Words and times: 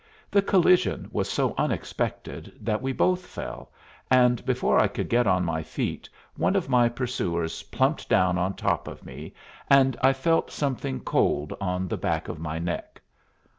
The 0.31 0.41
collision 0.41 1.07
was 1.11 1.29
so 1.29 1.53
unexpected 1.59 2.53
that 2.59 2.81
we 2.81 2.91
both 2.91 3.23
fell, 3.23 3.71
and 4.09 4.43
before 4.47 4.79
I 4.79 4.87
could 4.87 5.09
get 5.09 5.27
on 5.27 5.45
my 5.45 5.61
feet 5.61 6.09
one 6.35 6.55
of 6.55 6.67
my 6.67 6.89
pursuers 6.89 7.61
plumped 7.61 8.09
down 8.09 8.35
on 8.39 8.55
top 8.55 8.87
of 8.87 9.05
me 9.05 9.35
and 9.69 9.95
I 10.01 10.13
felt 10.13 10.49
something 10.49 11.01
cold 11.01 11.53
on 11.61 11.87
the 11.87 11.97
back 11.97 12.29
of 12.29 12.39
my 12.39 12.57
neck. 12.57 12.99